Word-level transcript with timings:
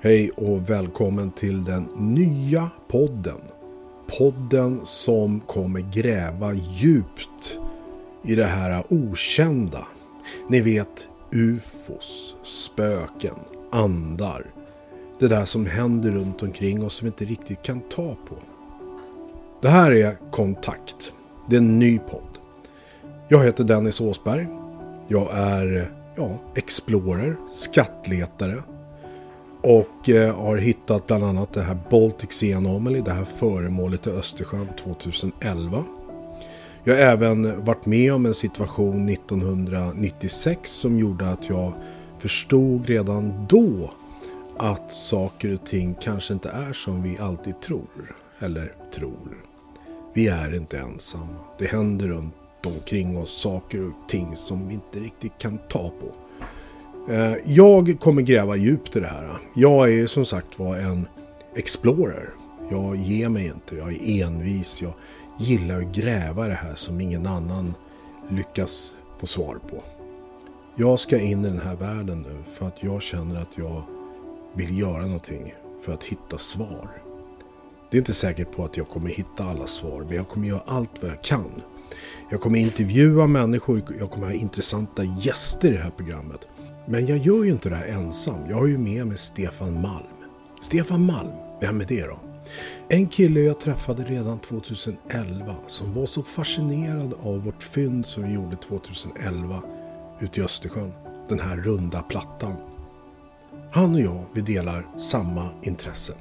Hej 0.00 0.30
och 0.30 0.70
välkommen 0.70 1.30
till 1.30 1.64
den 1.64 1.88
nya 1.96 2.70
podden. 2.88 3.40
Podden 4.18 4.80
som 4.84 5.40
kommer 5.40 5.80
gräva 5.80 6.54
djupt 6.54 7.58
i 8.22 8.34
det 8.34 8.44
här 8.44 8.84
okända. 8.88 9.86
Ni 10.48 10.60
vet 10.60 11.08
ufos, 11.32 12.36
spöken, 12.42 13.34
andar. 13.70 14.46
Det 15.18 15.28
där 15.28 15.44
som 15.44 15.66
händer 15.66 16.10
runt 16.10 16.42
omkring 16.42 16.84
oss 16.84 16.94
som 16.94 17.04
vi 17.04 17.08
inte 17.08 17.24
riktigt 17.24 17.62
kan 17.62 17.80
ta 17.80 18.16
på. 18.28 18.36
Det 19.62 19.68
här 19.68 19.90
är 19.90 20.16
Kontakt. 20.30 21.12
Det 21.48 21.56
är 21.56 21.60
en 21.60 21.78
ny 21.78 21.98
podd. 21.98 22.38
Jag 23.28 23.44
heter 23.44 23.64
Dennis 23.64 24.00
Åsberg. 24.00 24.46
Jag 25.08 25.28
är 25.32 25.92
ja, 26.16 26.38
explorer, 26.54 27.36
skattletare, 27.54 28.62
och 29.62 30.08
eh, 30.08 30.36
har 30.36 30.56
hittat 30.56 31.06
bland 31.06 31.24
annat 31.24 31.52
det 31.52 31.62
här 31.62 31.78
Baltic 31.90 32.32
Sea 32.32 32.56
Anomaly, 32.56 33.00
det 33.00 33.12
här 33.12 33.24
föremålet 33.24 34.06
i 34.06 34.10
Östersjön 34.10 34.68
2011. 34.80 35.84
Jag 36.84 36.94
har 36.94 37.02
även 37.02 37.64
varit 37.64 37.86
med 37.86 38.14
om 38.14 38.26
en 38.26 38.34
situation 38.34 39.08
1996 39.08 40.70
som 40.70 40.98
gjorde 40.98 41.30
att 41.30 41.48
jag 41.48 41.72
förstod 42.18 42.86
redan 42.86 43.46
då 43.48 43.90
att 44.56 44.92
saker 44.92 45.54
och 45.54 45.66
ting 45.66 45.94
kanske 46.00 46.32
inte 46.32 46.48
är 46.48 46.72
som 46.72 47.02
vi 47.02 47.18
alltid 47.18 47.60
tror. 47.60 48.16
Eller 48.38 48.72
tror. 48.94 49.36
Vi 50.14 50.28
är 50.28 50.54
inte 50.54 50.78
ensamma. 50.78 51.36
Det 51.58 51.66
händer 51.66 52.08
runt 52.08 52.34
omkring 52.66 53.18
oss 53.18 53.40
saker 53.40 53.86
och 53.86 54.08
ting 54.08 54.36
som 54.36 54.68
vi 54.68 54.74
inte 54.74 55.00
riktigt 55.00 55.38
kan 55.38 55.58
ta 55.68 55.88
på. 55.88 56.27
Eh, 57.10 57.34
jag 57.44 57.96
kommer 58.00 58.22
gräva 58.22 58.56
djupt 58.56 58.96
i 58.96 59.00
det 59.00 59.06
här. 59.06 59.38
Jag 59.54 59.92
är 59.92 60.06
som 60.06 60.24
sagt 60.24 60.58
var 60.58 60.76
en 60.76 61.08
explorer. 61.54 62.30
Jag 62.70 62.96
ger 62.96 63.28
mig 63.28 63.46
inte, 63.46 63.76
jag 63.76 63.92
är 63.92 64.24
envis. 64.24 64.82
Jag 64.82 64.92
gillar 65.38 65.76
att 65.80 65.94
gräva 65.94 66.46
i 66.46 66.48
det 66.48 66.54
här 66.54 66.74
som 66.74 67.00
ingen 67.00 67.26
annan 67.26 67.74
lyckas 68.28 68.96
få 69.18 69.26
svar 69.26 69.58
på. 69.70 69.82
Jag 70.76 71.00
ska 71.00 71.18
in 71.18 71.44
i 71.44 71.48
den 71.48 71.60
här 71.60 71.74
världen 71.74 72.22
nu 72.28 72.52
för 72.52 72.66
att 72.66 72.82
jag 72.82 73.02
känner 73.02 73.40
att 73.40 73.58
jag 73.58 73.82
vill 74.54 74.78
göra 74.78 75.02
någonting 75.02 75.54
för 75.84 75.92
att 75.94 76.04
hitta 76.04 76.38
svar. 76.38 76.90
Det 77.90 77.96
är 77.96 77.98
inte 77.98 78.14
säkert 78.14 78.56
på 78.56 78.64
att 78.64 78.76
jag 78.76 78.88
kommer 78.88 79.10
hitta 79.10 79.44
alla 79.44 79.66
svar, 79.66 80.04
men 80.08 80.16
jag 80.16 80.28
kommer 80.28 80.48
göra 80.48 80.62
allt 80.66 81.02
vad 81.02 81.10
jag 81.10 81.22
kan. 81.22 81.62
Jag 82.30 82.40
kommer 82.40 82.58
intervjua 82.58 83.26
människor, 83.26 83.82
jag 83.98 84.10
kommer 84.10 84.26
ha 84.26 84.34
intressanta 84.34 85.04
gäster 85.04 85.68
i 85.68 85.76
det 85.76 85.82
här 85.82 85.92
programmet. 85.96 86.48
Men 86.90 87.06
jag 87.06 87.18
gör 87.18 87.44
ju 87.44 87.50
inte 87.50 87.68
det 87.68 87.76
här 87.76 87.86
ensam. 87.86 88.40
Jag 88.48 88.56
har 88.56 88.66
ju 88.66 88.78
med 88.78 89.06
mig 89.06 89.16
Stefan 89.16 89.80
Malm. 89.80 90.06
Stefan 90.60 91.06
Malm, 91.06 91.30
vem 91.60 91.80
är 91.80 91.84
det 91.84 92.06
då? 92.06 92.18
En 92.88 93.08
kille 93.08 93.40
jag 93.40 93.60
träffade 93.60 94.04
redan 94.04 94.38
2011 94.38 95.54
som 95.66 95.92
var 95.94 96.06
så 96.06 96.22
fascinerad 96.22 97.14
av 97.22 97.44
vårt 97.44 97.62
fynd 97.62 98.06
som 98.06 98.22
vi 98.22 98.32
gjorde 98.32 98.56
2011 98.56 99.62
ute 100.20 100.40
i 100.40 100.42
Östersjön. 100.42 100.92
Den 101.28 101.40
här 101.40 101.56
runda 101.56 102.02
plattan. 102.02 102.54
Han 103.70 103.94
och 103.94 104.00
jag, 104.00 104.24
vi 104.32 104.40
delar 104.40 104.86
samma 104.98 105.48
intressen. 105.62 106.16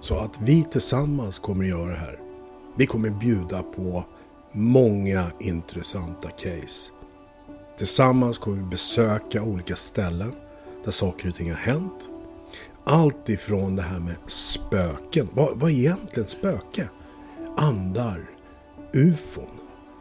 Så 0.00 0.18
att 0.18 0.40
vi 0.40 0.64
tillsammans 0.72 1.38
kommer 1.38 1.64
att 1.64 1.70
göra 1.70 1.90
det 1.90 1.96
här. 1.96 2.18
Vi 2.76 2.86
kommer 2.86 3.10
bjuda 3.10 3.62
på 3.62 4.04
många 4.52 5.30
intressanta 5.40 6.30
case. 6.30 6.92
Tillsammans 7.76 8.38
kommer 8.38 8.56
vi 8.56 8.62
besöka 8.62 9.42
olika 9.42 9.76
ställen 9.76 10.32
där 10.84 10.90
saker 10.90 11.28
och 11.28 11.34
ting 11.34 11.50
har 11.50 11.58
hänt. 11.58 12.08
Allt 12.84 13.28
ifrån 13.28 13.76
det 13.76 13.82
här 13.82 13.98
med 13.98 14.16
spöken. 14.26 15.28
Vad, 15.32 15.58
vad 15.58 15.70
är 15.70 15.74
egentligen 15.74 16.28
spöke? 16.28 16.88
Andar, 17.56 18.30
ufon, 18.92 19.50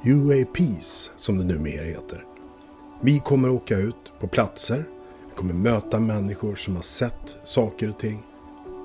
UAPs 0.06 1.12
som 1.18 1.38
det 1.38 1.44
numera 1.44 1.86
heter. 1.86 2.26
Vi 3.02 3.20
kommer 3.20 3.50
åka 3.50 3.78
ut 3.78 4.12
på 4.20 4.28
platser. 4.28 4.86
Vi 5.30 5.36
kommer 5.36 5.54
möta 5.54 6.00
människor 6.00 6.56
som 6.56 6.76
har 6.76 6.84
sett 6.84 7.38
saker 7.44 7.90
och 7.90 8.00
ting. 8.00 8.24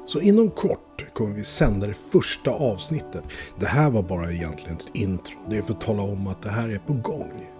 Så 0.06 0.20
inom 0.20 0.50
kort 0.50 1.04
kommer 1.12 1.34
vi 1.34 1.44
sända 1.44 1.86
det 1.86 1.94
första 1.94 2.50
avsnittet. 2.50 3.24
Det 3.58 3.66
här 3.66 3.90
var 3.90 4.02
bara 4.02 4.32
egentligen 4.32 4.76
ett 4.76 4.94
intro. 4.94 5.38
Det 5.48 5.56
är 5.56 5.62
för 5.62 5.74
att 5.74 5.80
tala 5.80 6.02
om 6.02 6.26
att 6.26 6.42
det 6.42 6.50
här 6.50 6.68
är 6.68 6.78
på 6.78 6.92
gång. 6.92 7.55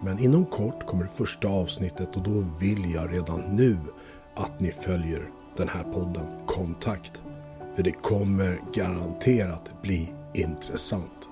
Men 0.00 0.18
inom 0.18 0.46
kort 0.46 0.86
kommer 0.86 1.04
det 1.04 1.10
första 1.10 1.48
avsnittet 1.48 2.16
och 2.16 2.22
då 2.22 2.44
vill 2.60 2.92
jag 2.94 3.12
redan 3.12 3.40
nu 3.40 3.76
att 4.34 4.60
ni 4.60 4.72
följer 4.72 5.30
den 5.56 5.68
här 5.68 5.84
podden 5.84 6.26
Kontakt. 6.46 7.22
För 7.76 7.82
det 7.82 7.92
kommer 7.92 8.60
garanterat 8.74 9.82
bli 9.82 10.12
intressant. 10.34 11.27